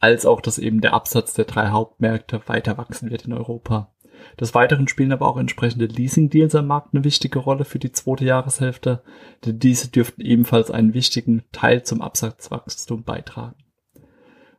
als 0.00 0.26
auch, 0.26 0.40
dass 0.40 0.58
eben 0.58 0.80
der 0.80 0.94
Absatz 0.94 1.34
der 1.34 1.44
drei 1.44 1.68
Hauptmärkte 1.68 2.40
weiter 2.46 2.76
wachsen 2.78 3.10
wird 3.10 3.26
in 3.26 3.32
Europa. 3.32 3.92
Des 4.38 4.54
Weiteren 4.54 4.88
spielen 4.88 5.12
aber 5.12 5.28
auch 5.28 5.36
entsprechende 5.36 5.86
Leasing-Deals 5.86 6.54
am 6.54 6.66
Markt 6.66 6.94
eine 6.94 7.04
wichtige 7.04 7.38
Rolle 7.38 7.64
für 7.64 7.78
die 7.78 7.92
zweite 7.92 8.24
Jahreshälfte, 8.24 9.02
denn 9.44 9.58
diese 9.58 9.88
dürften 9.88 10.22
ebenfalls 10.22 10.70
einen 10.70 10.94
wichtigen 10.94 11.44
Teil 11.52 11.84
zum 11.84 12.02
Absatzwachstum 12.02 13.04
beitragen. 13.04 13.56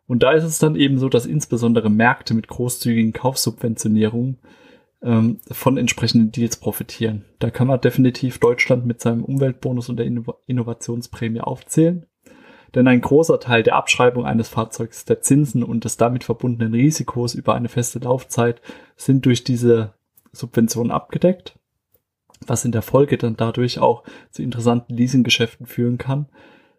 Und 0.07 0.23
da 0.23 0.31
ist 0.31 0.43
es 0.43 0.59
dann 0.59 0.75
eben 0.75 0.99
so, 0.99 1.09
dass 1.09 1.25
insbesondere 1.25 1.89
Märkte 1.89 2.33
mit 2.33 2.47
großzügigen 2.47 3.13
Kaufsubventionierungen 3.13 4.39
ähm, 5.01 5.39
von 5.49 5.77
entsprechenden 5.77 6.31
Deals 6.31 6.57
profitieren. 6.57 7.25
Da 7.39 7.49
kann 7.49 7.67
man 7.67 7.81
definitiv 7.81 8.39
Deutschland 8.39 8.85
mit 8.85 9.01
seinem 9.01 9.23
Umweltbonus 9.23 9.89
und 9.89 9.97
der 9.97 10.05
Inno 10.05 10.35
Innovationsprämie 10.47 11.41
aufzählen. 11.41 12.05
Denn 12.73 12.87
ein 12.87 13.01
großer 13.01 13.39
Teil 13.39 13.63
der 13.63 13.75
Abschreibung 13.75 14.25
eines 14.25 14.47
Fahrzeugs, 14.47 15.03
der 15.05 15.21
Zinsen 15.21 15.63
und 15.63 15.83
des 15.83 15.97
damit 15.97 16.23
verbundenen 16.23 16.73
Risikos 16.73 17.35
über 17.35 17.53
eine 17.53 17.69
feste 17.69 17.99
Laufzeit 17.99 18.61
sind 18.95 19.25
durch 19.25 19.43
diese 19.43 19.93
Subventionen 20.31 20.91
abgedeckt, 20.91 21.59
was 22.47 22.63
in 22.63 22.71
der 22.71 22.81
Folge 22.81 23.17
dann 23.17 23.35
dadurch 23.35 23.79
auch 23.79 24.03
zu 24.31 24.41
interessanten 24.41 24.95
Leasinggeschäften 24.95 25.65
führen 25.65 25.97
kann, 25.97 26.27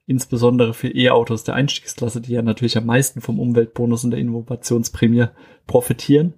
insbesondere 0.06 0.72
für 0.72 0.88
E-Autos 0.88 1.44
der 1.44 1.54
Einstiegsklasse, 1.54 2.22
die 2.22 2.32
ja 2.32 2.42
natürlich 2.42 2.78
am 2.78 2.86
meisten 2.86 3.20
vom 3.20 3.38
Umweltbonus 3.38 4.04
und 4.04 4.12
der 4.12 4.20
Innovationsprämie 4.20 5.26
profitieren 5.66 6.34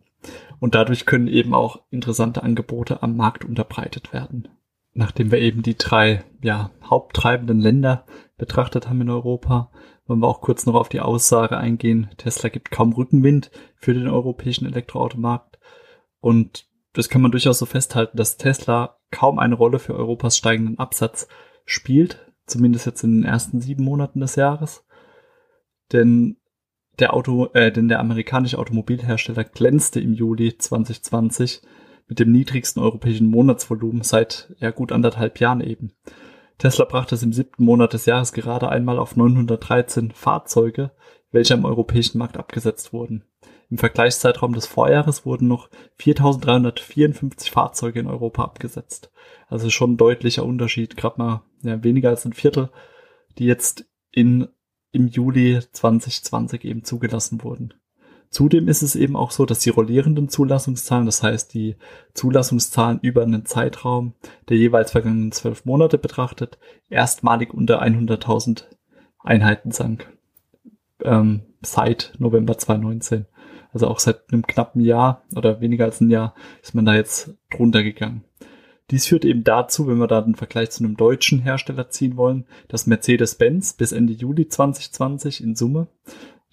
und 0.58 0.74
dadurch 0.74 1.06
können 1.06 1.28
eben 1.28 1.54
auch 1.54 1.80
interessante 1.90 2.42
Angebote 2.42 3.02
am 3.02 3.16
Markt 3.16 3.44
unterbreitet 3.44 4.12
werden. 4.12 4.48
Nachdem 4.94 5.32
wir 5.32 5.38
eben 5.40 5.62
die 5.62 5.76
drei 5.76 6.24
ja, 6.40 6.70
haupttreibenden 6.88 7.60
Länder 7.60 8.06
betrachtet 8.36 8.88
haben 8.88 9.00
in 9.00 9.10
Europa, 9.10 9.70
wollen 10.06 10.20
wir 10.20 10.28
auch 10.28 10.40
kurz 10.40 10.66
noch 10.66 10.74
auf 10.74 10.88
die 10.88 11.00
Aussage 11.00 11.56
eingehen, 11.56 12.10
Tesla 12.16 12.48
gibt 12.48 12.70
kaum 12.70 12.92
Rückenwind 12.92 13.50
für 13.76 13.94
den 13.94 14.08
europäischen 14.08 14.66
Elektroautomarkt. 14.66 15.58
Und 16.20 16.68
das 16.92 17.08
kann 17.08 17.22
man 17.22 17.32
durchaus 17.32 17.58
so 17.58 17.66
festhalten, 17.66 18.16
dass 18.16 18.36
Tesla 18.36 18.98
kaum 19.10 19.38
eine 19.38 19.56
Rolle 19.56 19.78
für 19.78 19.94
Europas 19.94 20.36
steigenden 20.36 20.78
Absatz 20.78 21.26
spielt, 21.64 22.32
zumindest 22.46 22.86
jetzt 22.86 23.02
in 23.02 23.20
den 23.20 23.24
ersten 23.24 23.60
sieben 23.60 23.84
Monaten 23.84 24.20
des 24.20 24.36
Jahres. 24.36 24.86
Denn 25.92 26.36
der 27.00 27.14
Auto, 27.14 27.46
äh, 27.54 27.72
denn 27.72 27.88
der 27.88 27.98
amerikanische 27.98 28.58
Automobilhersteller 28.58 29.44
glänzte 29.44 30.00
im 30.00 30.12
Juli 30.12 30.56
2020 30.56 31.62
mit 32.06 32.18
dem 32.18 32.32
niedrigsten 32.32 32.82
europäischen 32.82 33.26
Monatsvolumen 33.28 34.02
seit 34.02 34.54
ja 34.58 34.70
gut 34.70 34.92
anderthalb 34.92 35.40
Jahren 35.40 35.60
eben. 35.60 35.92
Tesla 36.58 36.84
brachte 36.84 37.14
es 37.14 37.22
im 37.22 37.32
siebten 37.32 37.64
Monat 37.64 37.92
des 37.92 38.06
Jahres 38.06 38.32
gerade 38.32 38.68
einmal 38.68 38.98
auf 38.98 39.16
913 39.16 40.12
Fahrzeuge, 40.12 40.92
welche 41.32 41.54
am 41.54 41.64
europäischen 41.64 42.18
Markt 42.18 42.36
abgesetzt 42.36 42.92
wurden. 42.92 43.24
Im 43.70 43.78
Vergleichszeitraum 43.78 44.52
des 44.52 44.66
Vorjahres 44.66 45.26
wurden 45.26 45.48
noch 45.48 45.68
4.354 45.98 47.50
Fahrzeuge 47.50 48.00
in 48.00 48.06
Europa 48.06 48.44
abgesetzt. 48.44 49.10
Also 49.48 49.70
schon 49.70 49.92
ein 49.92 49.96
deutlicher 49.96 50.44
Unterschied, 50.44 50.96
gerade 50.96 51.18
mal 51.18 51.42
ja, 51.62 51.82
weniger 51.82 52.10
als 52.10 52.24
ein 52.24 52.34
Viertel, 52.34 52.70
die 53.38 53.46
jetzt 53.46 53.86
in 54.12 54.48
im 54.94 55.08
Juli 55.08 55.58
2020 55.72 56.64
eben 56.64 56.84
zugelassen 56.84 57.42
wurden. 57.42 57.74
Zudem 58.34 58.66
ist 58.66 58.82
es 58.82 58.96
eben 58.96 59.14
auch 59.14 59.30
so, 59.30 59.46
dass 59.46 59.60
die 59.60 59.70
rollierenden 59.70 60.28
Zulassungszahlen, 60.28 61.06
das 61.06 61.22
heißt 61.22 61.54
die 61.54 61.76
Zulassungszahlen 62.14 62.98
über 63.00 63.22
einen 63.22 63.46
Zeitraum 63.46 64.14
der 64.48 64.56
jeweils 64.56 64.90
vergangenen 64.90 65.30
zwölf 65.30 65.64
Monate 65.66 65.98
betrachtet, 65.98 66.58
erstmalig 66.90 67.54
unter 67.54 67.80
100.000 67.80 68.64
Einheiten 69.20 69.70
sank. 69.70 70.12
Ähm, 71.04 71.42
seit 71.62 72.14
November 72.18 72.58
2019. 72.58 73.26
Also 73.72 73.86
auch 73.86 74.00
seit 74.00 74.32
einem 74.32 74.44
knappen 74.44 74.80
Jahr 74.80 75.22
oder 75.36 75.60
weniger 75.60 75.84
als 75.84 76.00
ein 76.00 76.10
Jahr 76.10 76.34
ist 76.60 76.74
man 76.74 76.86
da 76.86 76.96
jetzt 76.96 77.34
drunter 77.56 77.84
gegangen. 77.84 78.24
Dies 78.90 79.06
führt 79.06 79.24
eben 79.24 79.44
dazu, 79.44 79.86
wenn 79.86 79.98
wir 79.98 80.08
da 80.08 80.20
den 80.20 80.34
Vergleich 80.34 80.72
zu 80.72 80.82
einem 80.82 80.96
deutschen 80.96 81.38
Hersteller 81.38 81.88
ziehen 81.88 82.16
wollen, 82.16 82.46
dass 82.66 82.88
Mercedes-Benz 82.88 83.74
bis 83.74 83.92
Ende 83.92 84.12
Juli 84.12 84.48
2020 84.48 85.40
in 85.40 85.54
Summe, 85.54 85.86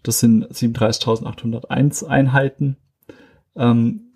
das 0.04 0.20
sind 0.20 0.48
37.801 0.52 2.06
Einheiten, 2.06 2.78
ähm, 3.56 4.12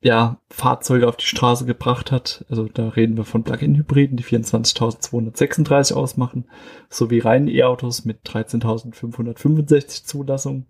ja, 0.00 0.40
Fahrzeuge 0.50 1.08
auf 1.08 1.16
die 1.16 1.26
Straße 1.26 1.64
gebracht 1.66 2.12
hat. 2.12 2.44
Also 2.48 2.68
da 2.68 2.90
reden 2.90 3.16
wir 3.16 3.24
von 3.24 3.42
Plug-in-Hybriden, 3.42 4.16
die 4.16 4.24
24.236 4.24 5.94
ausmachen, 5.94 6.48
sowie 6.88 7.18
reinen 7.18 7.48
E-Autos 7.48 8.04
mit 8.04 8.26
13.565 8.26 10.04
Zulassungen, 10.04 10.66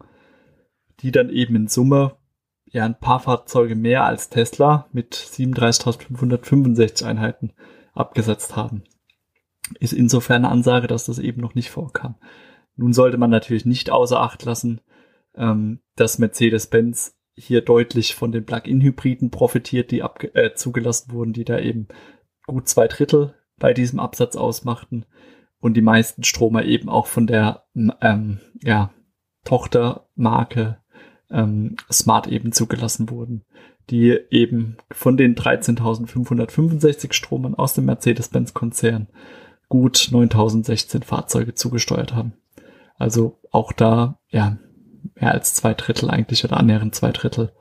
die 1.01 1.11
dann 1.11 1.29
eben 1.31 1.55
in 1.57 1.69
Summe 1.69 2.17
ja 2.65 2.85
ein 2.85 2.99
paar 2.99 3.21
Fahrzeuge 3.21 3.75
mehr 3.75 4.05
als 4.05 4.31
Tesla 4.31 4.87
mit 4.93 5.15
37.565 5.15 7.05
Einheiten 7.05 7.53
abgesetzt 7.95 8.57
haben. 8.57 8.85
Ist 9.81 9.93
insofern 9.93 10.45
eine 10.45 10.51
Ansage, 10.51 10.87
dass 10.87 11.07
das 11.07 11.19
eben 11.19 11.41
noch 11.41 11.55
nicht 11.55 11.71
vorkam. 11.71 12.17
Nun 12.77 12.93
sollte 12.93 13.19
man 13.19 13.31
natürlich 13.31 13.65
nicht 13.65 13.91
außer 13.91 14.21
Acht 14.21 14.45
lassen, 14.45 14.81
ähm, 15.35 15.81
dass 15.97 16.19
Mercedes-Benz 16.19 17.17
hier 17.35 17.61
deutlich 17.61 18.15
von 18.15 18.33
den 18.33 18.45
Plug-in-Hybriden 18.45 19.31
profitiert, 19.31 19.91
die 19.91 20.01
äh, 20.01 20.55
zugelassen 20.55 21.13
wurden, 21.13 21.33
die 21.33 21.45
da 21.45 21.59
eben 21.59 21.89
gut 22.47 22.69
zwei 22.69 22.89
Drittel 22.89 23.35
bei 23.59 23.75
diesem 23.75 24.01
Absatz 24.01 24.37
ausmachten 24.37 25.05
und 25.61 25.75
die 25.75 25.83
meisten 25.83 26.25
Stromer 26.25 26.65
eben 26.65 26.89
auch 26.89 27.07
von 27.07 27.27
der 27.27 27.65
ähm, 27.75 28.41
ja, 28.63 28.91
Tochtermarke 29.45 30.79
ähm, 31.31 31.77
Smart 31.91 32.27
eben 32.27 32.53
zugelassen 32.53 33.11
wurden, 33.11 33.45
die 33.91 34.19
eben 34.31 34.77
von 34.91 35.17
den 35.17 35.35
13.565 35.35 37.13
Stromern 37.13 37.55
aus 37.55 37.75
dem 37.75 37.87
Mercedes-Benz-Konzern 37.87 39.09
gut 39.69 39.97
9.016 39.97 41.05
Fahrzeuge 41.05 41.55
zugesteuert 41.55 42.15
haben. 42.15 42.35
Also 42.99 43.41
auch 43.51 43.73
da, 43.73 44.19
ja, 44.29 44.59
mehr 45.15 45.33
als 45.33 45.55
zwei 45.55 45.75
Drittel 45.75 46.11
eigentlich 46.11 46.45
oder 46.45 46.57
annähernd 46.57 46.95
zwei 46.95 47.13
Drittel 47.13 47.53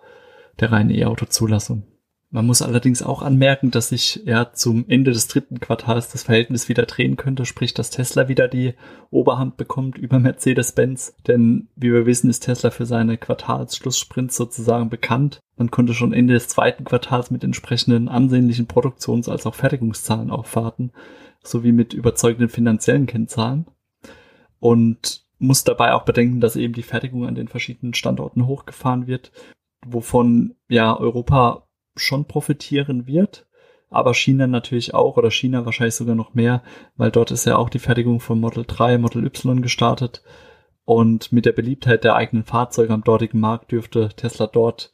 der 0.60 0.72
reinen 0.72 0.92
E-Auto-Zulassung. 0.92 1.84
Man 2.32 2.48
muss 2.48 2.62
allerdings 2.62 3.02
auch 3.02 3.22
anmerken, 3.22 3.72
dass 3.72 3.90
sich 3.90 4.22
ja 4.26 4.52
zum 4.52 4.84
Ende 4.90 5.12
des 5.12 5.30
dritten 5.30 5.62
Quartals 5.62 6.12
das 6.12 6.24
Verhältnis 6.24 6.68
wieder 6.68 6.86
drehen 6.86 7.16
könnte, 7.16 7.46
sprich, 7.46 7.74
dass 7.74 7.92
Tesla 7.92 8.28
wieder 8.28 8.50
die 8.50 8.74
Oberhand 9.10 9.56
bekommt 9.56 9.98
über 9.98 10.20
Mercedes-Benz. 10.20 11.16
Denn 11.28 11.70
wie 11.78 11.94
wir 11.94 12.06
wissen, 12.06 12.30
ist 12.30 12.42
Tesla 12.42 12.72
für 12.72 12.86
seine 12.86 13.18
Quartalsschlusssprints 13.18 14.36
sozusagen 14.36 14.90
bekannt. 14.90 15.40
Man 15.56 15.72
konnte 15.72 15.94
schon 15.94 16.12
Ende 16.12 16.34
des 16.34 16.50
zweiten 16.50 16.84
Quartals 16.84 17.32
mit 17.32 17.44
entsprechenden 17.46 18.10
ansehnlichen 18.10 18.68
Produktions- 18.68 19.30
als 19.30 19.46
auch 19.46 19.56
Fertigungszahlen 19.56 20.30
aufwarten, 20.30 20.92
sowie 21.42 21.72
mit 21.72 21.94
überzeugenden 21.94 22.50
finanziellen 22.50 23.06
Kennzahlen. 23.06 23.68
Und 24.60 25.25
muss 25.40 25.64
dabei 25.64 25.94
auch 25.94 26.04
bedenken, 26.04 26.40
dass 26.40 26.56
eben 26.56 26.74
die 26.74 26.84
Fertigung 26.84 27.26
an 27.26 27.36
den 27.36 27.48
verschiedenen 27.48 27.94
Standorten 27.94 28.46
hochgefahren 28.48 29.08
wird, 29.08 29.32
wovon 29.86 30.56
ja 30.68 30.98
Europa 30.98 31.68
schon 31.96 32.26
profitieren 32.26 33.08
wird, 33.08 33.46
aber 33.90 34.14
China 34.14 34.48
natürlich 34.48 34.94
auch 34.94 35.18
oder 35.18 35.32
China 35.32 35.66
wahrscheinlich 35.66 35.96
sogar 35.96 36.16
noch 36.16 36.34
mehr, 36.34 36.64
weil 36.98 37.12
dort 37.12 37.32
ist 37.32 37.46
ja 37.46 37.58
auch 37.58 37.70
die 37.70 37.80
Fertigung 37.80 38.20
von 38.20 38.40
Model 38.40 38.66
3, 38.68 38.98
Model 38.98 39.26
Y 39.26 39.62
gestartet 39.62 40.24
und 40.84 41.32
mit 41.32 41.46
der 41.46 41.52
Beliebtheit 41.52 42.04
der 42.04 42.16
eigenen 42.16 42.44
Fahrzeuge 42.44 42.94
am 42.94 43.04
dortigen 43.04 43.40
Markt 43.40 43.72
dürfte 43.72 44.10
Tesla 44.10 44.48
dort 44.48 44.92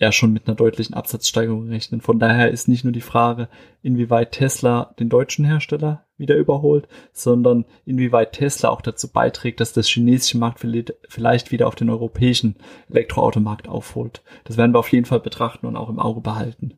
ja 0.00 0.12
schon 0.12 0.32
mit 0.32 0.48
einer 0.48 0.56
deutlichen 0.56 0.94
Absatzsteigerung 0.94 1.68
rechnen. 1.68 2.00
Von 2.00 2.18
daher 2.18 2.50
ist 2.50 2.68
nicht 2.68 2.84
nur 2.84 2.92
die 2.92 3.02
Frage, 3.02 3.48
inwieweit 3.82 4.32
Tesla 4.32 4.94
den 4.98 5.10
deutschen 5.10 5.44
Hersteller 5.44 6.06
wieder 6.16 6.36
überholt, 6.36 6.88
sondern 7.12 7.66
inwieweit 7.84 8.32
Tesla 8.32 8.70
auch 8.70 8.80
dazu 8.80 9.12
beiträgt, 9.12 9.60
dass 9.60 9.74
das 9.74 9.86
chinesische 9.86 10.38
Markt 10.38 10.64
vielleicht 11.08 11.52
wieder 11.52 11.68
auf 11.68 11.74
den 11.74 11.90
europäischen 11.90 12.56
Elektroautomarkt 12.88 13.68
aufholt. 13.68 14.22
Das 14.44 14.56
werden 14.56 14.72
wir 14.72 14.78
auf 14.78 14.90
jeden 14.90 15.06
Fall 15.06 15.20
betrachten 15.20 15.66
und 15.66 15.76
auch 15.76 15.90
im 15.90 15.98
Auge 15.98 16.22
behalten. 16.22 16.74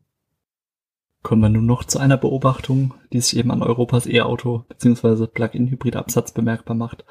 Kommen 1.22 1.42
wir 1.42 1.48
nun 1.48 1.66
noch 1.66 1.84
zu 1.84 2.00
einer 2.00 2.16
Beobachtung, 2.16 2.94
die 3.12 3.20
sich 3.20 3.38
eben 3.38 3.52
an 3.52 3.62
Europas 3.62 4.08
E-Auto 4.08 4.64
bzw. 4.68 5.28
Plug-in-Hybrid-Absatz 5.28 6.32
bemerkbar 6.32 6.74
macht, 6.74 7.04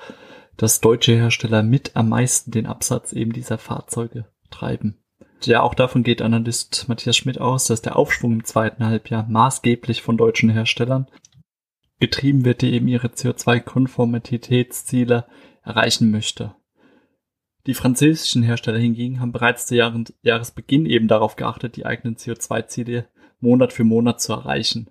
dass 0.58 0.82
deutsche 0.82 1.14
Hersteller 1.14 1.64
mit 1.64 1.96
am 1.96 2.10
meisten 2.10 2.52
den 2.52 2.66
Absatz 2.66 3.14
eben 3.14 3.32
dieser 3.32 3.58
Fahrzeuge 3.58 4.26
treiben. 4.50 5.01
Ja, 5.46 5.62
auch 5.62 5.74
davon 5.74 6.04
geht 6.04 6.22
Analyst 6.22 6.86
Matthias 6.88 7.18
Schmidt 7.18 7.42
aus, 7.42 7.66
dass 7.66 7.82
der 7.82 7.96
Aufschwung 7.96 8.34
im 8.34 8.44
zweiten 8.44 8.86
Halbjahr 8.86 9.26
maßgeblich 9.28 10.02
von 10.02 10.18
deutschen 10.18 10.50
Herstellern 10.50 11.08
getrieben 12.00 12.46
wird, 12.46 12.62
die 12.62 12.74
eben 12.74 12.88
ihre 12.88 13.08
CO2-Konformitätsziele 13.08 15.26
erreichen 15.64 16.12
möchte. 16.12 16.54
Die 17.68 17.74
französischen 17.74 18.44
Hersteller 18.44 18.80
hingegen 18.80 19.20
haben 19.20 19.32
bereits 19.32 19.68
zu 19.68 19.76
Jahresbeginn 19.76 20.86
eben 20.86 21.08
darauf 21.08 21.36
geachtet, 21.36 21.76
die 21.76 21.86
eigenen 21.86 22.16
CO2-Ziele 22.16 23.08
Monat 23.40 23.74
für 23.74 23.84
Monat 23.84 24.22
zu 24.22 24.34
erreichen. 24.34 24.90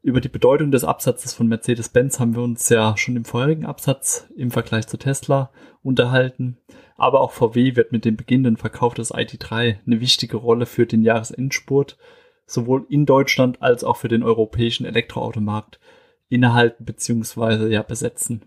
Über 0.00 0.20
die 0.20 0.28
Bedeutung 0.28 0.70
des 0.70 0.84
Absatzes 0.84 1.34
von 1.34 1.48
Mercedes-Benz 1.48 2.20
haben 2.20 2.36
wir 2.36 2.42
uns 2.42 2.68
ja 2.68 2.96
schon 2.96 3.16
im 3.16 3.24
vorherigen 3.24 3.66
Absatz 3.66 4.28
im 4.36 4.52
Vergleich 4.52 4.86
zu 4.86 4.96
Tesla 4.96 5.50
unterhalten. 5.82 6.58
Aber 6.96 7.20
auch 7.20 7.32
VW 7.32 7.74
wird 7.74 7.90
mit 7.90 8.04
dem 8.04 8.16
beginnenden 8.16 8.56
Verkauf 8.56 8.94
des 8.94 9.12
ID3 9.12 9.78
eine 9.84 10.00
wichtige 10.00 10.36
Rolle 10.36 10.66
für 10.66 10.86
den 10.86 11.02
Jahresendspurt, 11.02 11.98
sowohl 12.46 12.86
in 12.88 13.06
Deutschland 13.06 13.60
als 13.60 13.82
auch 13.82 13.96
für 13.96 14.08
den 14.08 14.22
europäischen 14.22 14.86
Elektroautomarkt 14.86 15.80
innehalten 16.28 16.84
bzw. 16.84 17.66
ja 17.66 17.82
besetzen. 17.82 18.42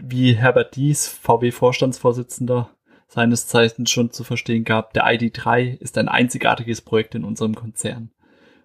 Wie 0.00 0.34
Herbert 0.34 0.76
Dies, 0.76 1.08
VW-Vorstandsvorsitzender, 1.08 2.70
seines 3.08 3.46
Zeichens 3.46 3.90
schon 3.90 4.10
zu 4.10 4.24
verstehen 4.24 4.64
gab, 4.64 4.94
der 4.94 5.04
ID3 5.06 5.78
ist 5.78 5.98
ein 5.98 6.08
einzigartiges 6.08 6.80
Projekt 6.80 7.14
in 7.14 7.24
unserem 7.24 7.54
Konzern. 7.54 8.10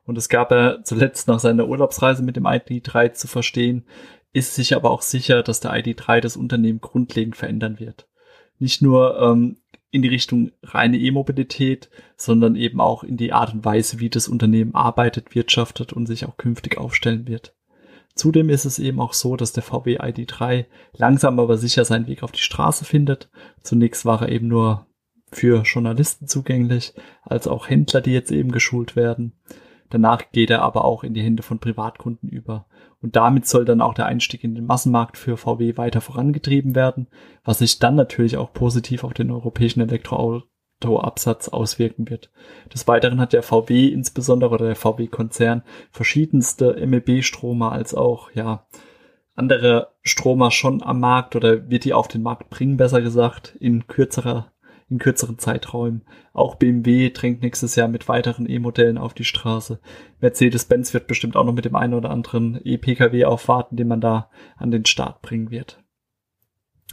Und 0.08 0.18
es 0.18 0.30
gab 0.30 0.52
er 0.52 0.84
zuletzt 0.84 1.28
nach 1.28 1.40
seiner 1.40 1.68
Urlaubsreise 1.68 2.24
mit 2.24 2.38
dem 2.38 2.48
ID3 2.48 3.12
zu 3.12 3.28
verstehen, 3.28 3.86
ist 4.32 4.56
sich 4.56 4.76
aber 4.76 4.90
auch 4.90 5.02
sicher, 5.02 5.44
dass 5.44 5.60
der 5.60 5.74
ID3 5.74 6.22
das 6.22 6.38
Unternehmen 6.38 6.80
grundlegend 6.80 7.36
verändern 7.36 7.80
wird. 7.80 8.08
Nicht 8.58 8.82
nur 8.82 9.20
ähm, 9.20 9.58
in 9.92 10.02
die 10.02 10.08
Richtung 10.08 10.52
reine 10.64 10.98
E-Mobilität, 10.98 11.90
sondern 12.16 12.56
eben 12.56 12.80
auch 12.80 13.04
in 13.04 13.18
die 13.18 13.34
Art 13.34 13.54
und 13.54 13.66
Weise, 13.66 14.00
wie 14.00 14.10
das 14.10 14.30
Unternehmen 14.30 14.74
arbeitet, 14.74 15.36
wirtschaftet 15.36 15.92
und 15.92 16.06
sich 16.06 16.26
auch 16.26 16.38
künftig 16.38 16.78
aufstellen 16.78 17.28
wird. 17.28 17.54
Zudem 18.16 18.50
ist 18.50 18.66
es 18.66 18.80
eben 18.80 19.02
auch 19.02 19.14
so, 19.14 19.36
dass 19.36 19.52
der 19.52 19.64
VW 19.64 20.00
ID3 20.00 20.66
langsam 20.94 21.40
aber 21.40 21.58
sicher 21.58 21.84
seinen 21.84 22.08
Weg 22.08 22.24
auf 22.24 22.32
die 22.32 22.42
Straße 22.42 22.86
findet. 22.86 23.30
Zunächst 23.62 24.06
war 24.06 24.22
er 24.22 24.30
eben 24.30 24.48
nur 24.48 24.88
für 25.32 25.64
Journalisten 25.64 26.28
zugänglich, 26.28 26.94
als 27.24 27.48
auch 27.48 27.70
Händler, 27.70 28.00
die 28.00 28.14
jetzt 28.14 28.32
eben 28.32 28.52
geschult 28.52 28.96
werden. 28.96 29.34
Danach 29.90 30.32
geht 30.32 30.50
er 30.50 30.62
aber 30.62 30.86
auch 30.86 31.04
in 31.04 31.14
die 31.14 31.22
Hände 31.22 31.44
von 31.44 31.60
Privatkunden 31.60 32.30
über. 32.30 32.66
Und 33.02 33.16
damit 33.16 33.46
soll 33.46 33.66
dann 33.66 33.82
auch 33.82 33.94
der 33.94 34.08
Einstieg 34.08 34.44
in 34.44 34.56
den 34.56 34.66
Massenmarkt 34.66 35.18
für 35.18 35.38
VW 35.38 35.78
weiter 35.78 36.02
vorangetrieben 36.02 36.76
werden, 36.76 37.08
was 37.44 37.60
sich 37.60 37.80
dann 37.80 37.96
natürlich 37.96 38.38
auch 38.38 38.54
positiv 38.54 39.04
auf 39.04 39.14
den 39.14 39.32
europäischen 39.32 39.82
Elektroautoabsatz 39.82 41.50
auswirken 41.50 42.10
wird. 42.10 42.32
Des 42.74 42.88
Weiteren 42.88 43.20
hat 43.20 43.34
der 43.34 43.44
VW 43.44 43.88
insbesondere 43.88 44.56
oder 44.56 44.66
der 44.66 44.76
VW-Konzern 44.76 45.64
verschiedenste 45.92 46.86
MEB-Stromer 46.86 47.72
als 47.72 47.94
auch, 47.94 48.32
ja, 48.32 48.66
andere 49.36 49.90
Stromer 50.02 50.50
schon 50.50 50.82
am 50.82 51.00
Markt 51.00 51.36
oder 51.36 51.70
wird 51.70 51.86
die 51.86 51.94
auf 51.94 52.08
den 52.08 52.24
Markt 52.24 52.50
bringen, 52.50 52.78
besser 52.78 53.02
gesagt, 53.02 53.56
in 53.60 53.86
kürzerer 53.86 54.52
in 54.90 55.00
kürzeren 55.00 55.38
Zeiträumen. 55.38 56.04
Auch 56.34 56.56
BMW 56.56 57.10
drängt 57.10 57.42
nächstes 57.42 57.76
Jahr 57.76 57.88
mit 57.88 58.08
weiteren 58.08 58.50
E-Modellen 58.50 58.98
auf 58.98 59.14
die 59.14 59.26
Straße. 59.26 59.80
Mercedes-Benz 60.22 60.94
wird 60.94 61.08
bestimmt 61.08 61.36
auch 61.36 61.44
noch 61.44 61.54
mit 61.54 61.66
dem 61.66 61.76
einen 61.76 61.94
oder 61.94 62.10
anderen 62.10 62.60
E-Pkw 62.64 63.26
aufwarten, 63.26 63.76
den 63.76 63.88
man 63.88 64.02
da 64.02 64.30
an 64.56 64.72
den 64.72 64.86
Start 64.86 65.22
bringen 65.22 65.52
wird. 65.52 65.84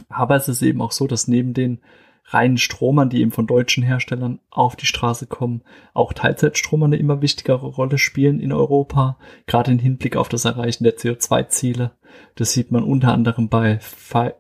Aber 0.09 0.35
es 0.35 0.49
ist 0.49 0.63
eben 0.63 0.83
auch 0.83 0.93
so, 0.93 1.07
dass 1.07 1.29
neben 1.29 1.55
den 1.55 1.81
reinen 2.27 2.57
Stromern, 2.57 3.11
die 3.11 3.21
eben 3.21 3.31
von 3.31 3.47
deutschen 3.47 3.83
Herstellern 3.83 4.41
auf 4.51 4.77
die 4.77 4.87
Straße 4.87 5.27
kommen, 5.27 5.63
auch 5.93 6.13
Teilzeitstromer 6.13 6.87
eine 6.87 6.97
immer 6.97 7.21
wichtigere 7.21 7.67
Rolle 7.67 7.99
spielen 7.99 8.41
in 8.41 8.53
Europa, 8.53 9.19
gerade 9.47 9.73
im 9.73 9.79
Hinblick 9.79 10.17
auf 10.17 10.29
das 10.29 10.47
Erreichen 10.47 10.85
der 10.85 10.97
CO2-Ziele. 10.97 11.93
Das 12.35 12.53
sieht 12.53 12.73
man 12.73 12.83
unter 12.83 13.13
anderem 13.13 13.49
bei 13.49 13.79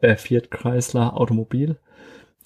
äh, 0.00 0.16
Fiat 0.16 0.50
Chrysler 0.50 1.20
Automobil, 1.20 1.78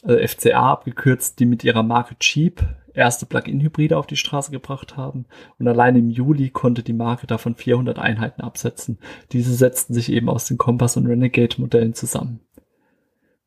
also 0.02 0.19
FCA 0.26 0.73
abgekürzt, 0.73 1.40
die 1.40 1.47
mit 1.47 1.64
ihrer 1.64 1.83
Marke 1.83 2.17
Cheap 2.19 2.64
erste 2.95 3.26
Plug-in-Hybride 3.26 3.97
auf 3.97 4.07
die 4.07 4.17
Straße 4.17 4.50
gebracht 4.50 4.97
haben. 4.97 5.26
Und 5.59 5.69
allein 5.69 5.97
im 5.97 6.11
Juli 6.11 6.50
konnte 6.50 6.83
die 6.83 6.93
Marke 6.93 7.26
davon 7.26 7.55
400 7.55 7.99
Einheiten 7.99 8.43
absetzen. 8.43 8.99
Diese 9.33 9.55
setzten 9.55 9.95
sich 9.95 10.11
eben 10.11 10.28
aus 10.28 10.47
den 10.47 10.59
Compass 10.59 10.97
und 10.97 11.07
Renegade 11.07 11.61
Modellen 11.61 11.95
zusammen. 11.95 12.40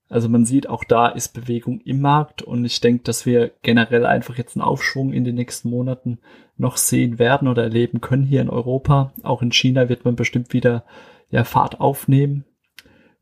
Also 0.10 0.28
man 0.28 0.46
sieht, 0.46 0.68
auch 0.68 0.84
da 0.84 1.08
ist 1.08 1.34
Bewegung 1.34 1.80
im 1.82 2.02
Markt 2.02 2.42
und 2.42 2.66
ich 2.66 2.82
denke, 2.82 3.04
dass 3.04 3.26
wir 3.26 3.52
generell 3.62 4.06
einfach 4.06 4.38
jetzt 4.38 4.58
einen 4.58 4.64
Aufschwung 4.64 5.14
in 5.14 5.24
den 5.24 5.36
nächsten 5.36 5.70
Monaten 5.70 6.20
noch 6.58 6.76
sehen 6.76 7.18
werden 7.18 7.48
oder 7.48 7.64
erleben 7.64 8.02
können 8.02 8.26
hier 8.26 8.42
in 8.42 8.50
Europa. 8.50 9.14
Auch 9.24 9.42
in 9.42 9.54
China 9.54 9.88
wird 9.88 10.04
man 10.04 10.18
bestimmt 10.18 10.52
wieder 10.52 10.84
ja, 11.30 11.46
Fahrt 11.46 11.80
aufnehmen. 11.80 12.44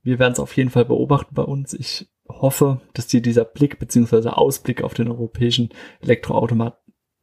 Wir 0.01 0.17
werden 0.17 0.33
es 0.33 0.39
auf 0.39 0.57
jeden 0.57 0.71
Fall 0.71 0.85
beobachten 0.85 1.35
bei 1.35 1.43
uns. 1.43 1.73
Ich 1.73 2.07
hoffe, 2.29 2.81
dass 2.93 3.07
dir 3.07 3.21
dieser 3.21 3.43
Blick 3.43 3.79
beziehungsweise 3.79 4.37
Ausblick 4.37 4.83
auf 4.83 4.93
den 4.93 5.09
europäischen 5.09 5.69
Elektroautomat 6.01 6.77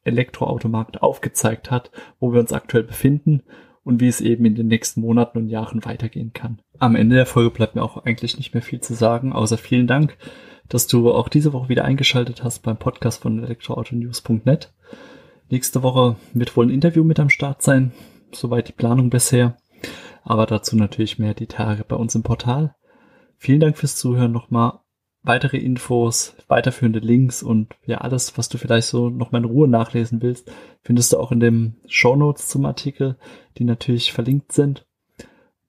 Elektroautomarkt 0.07 1.03
aufgezeigt 1.03 1.71
hat, 1.71 1.91
wo 2.21 2.33
wir 2.33 2.41
uns 2.41 2.53
aktuell 2.53 2.85
befinden 2.85 3.43
und 3.83 4.01
wie 4.01 4.09
es 4.09 4.21
eben 4.21 4.45
in 4.45 4.55
den 4.55 4.69
nächsten 4.69 5.01
Monaten 5.01 5.39
und 5.39 5.49
Jahren 5.49 5.85
weitergehen 5.85 6.33
kann. 6.33 6.61
Am 6.79 6.97
Ende 6.97 7.17
der 7.17 7.27
Folge 7.27 7.51
bleibt 7.51 7.75
mir 7.75 7.83
auch 7.83 8.05
eigentlich 8.05 8.37
nicht 8.37 8.55
mehr 8.55 8.63
viel 8.63 8.81
zu 8.81 8.95
sagen, 8.95 9.33
außer 9.33 9.59
vielen 9.59 9.87
Dank, 9.87 10.17
dass 10.69 10.87
du 10.87 11.13
auch 11.13 11.29
diese 11.29 11.53
Woche 11.53 11.69
wieder 11.69 11.85
eingeschaltet 11.85 12.43
hast 12.43 12.63
beim 12.63 12.77
Podcast 12.77 13.23
von 13.23 13.43
elektroautonews.net. 13.43 14.73
Nächste 15.51 15.83
Woche 15.83 16.17
wird 16.33 16.57
wohl 16.57 16.67
ein 16.67 16.71
Interview 16.71 17.05
mit 17.05 17.21
am 17.21 17.31
Start 17.31 17.63
sein, 17.63 17.93
soweit 18.33 18.69
die 18.69 18.73
Planung 18.73 19.11
bisher, 19.11 19.57
aber 20.25 20.47
dazu 20.47 20.77
natürlich 20.77 21.19
mehr 21.19 21.35
die 21.35 21.47
Tage 21.47 21.85
bei 21.85 21.97
uns 21.97 22.15
im 22.15 22.25
Portal. 22.25 22.75
Vielen 23.39 23.61
Dank 23.61 23.79
fürs 23.79 23.97
Zuhören 23.97 24.33
nochmal 24.33 24.81
weitere 25.27 25.59
Infos, 25.59 26.35
weiterführende 26.49 27.01
Links 27.01 27.43
und 27.43 27.75
ja, 27.85 27.99
alles, 27.99 28.39
was 28.39 28.49
du 28.49 28.59
vielleicht 28.59 28.87
so 28.87 29.11
noch 29.11 29.33
mal 29.33 29.39
in 29.39 29.45
Ruhe 29.45 29.69
nachlesen 29.69 30.23
willst, 30.23 30.51
findest 30.83 31.13
du 31.13 31.19
auch 31.19 31.33
in 31.33 31.41
den 31.41 31.77
Show 31.87 32.17
Notes 32.17 32.49
zum 32.49 32.65
Artikel, 32.65 33.17
die 33.59 33.65
natürlich 33.65 34.13
verlinkt 34.13 34.53
sind. 34.53 34.87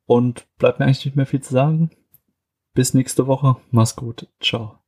Und 0.05 0.47
bleibt 0.57 0.79
mir 0.79 0.85
eigentlich 0.85 1.05
nicht 1.05 1.17
mehr 1.17 1.25
viel 1.25 1.41
zu 1.41 1.53
sagen. 1.53 1.89
Bis 2.73 2.93
nächste 2.93 3.27
Woche. 3.27 3.57
Mach's 3.71 3.95
gut. 3.95 4.27
Ciao. 4.39 4.79